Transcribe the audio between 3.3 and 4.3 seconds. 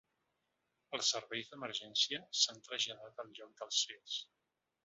lloc dels fets.